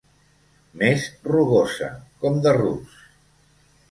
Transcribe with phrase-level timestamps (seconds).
[0.83, 1.03] Més
[1.33, 1.91] rugosa,
[2.25, 2.97] com de rus.